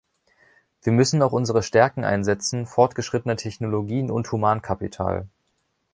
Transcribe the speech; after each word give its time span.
Wir 0.81 0.93
müssen 0.93 1.21
auch 1.21 1.31
unsere 1.31 1.61
Stärken 1.61 2.03
einsetzen 2.03 2.65
fortgeschrittene 2.65 3.35
Technologien 3.35 4.09
und 4.09 4.31
Humankapital. 4.31 5.27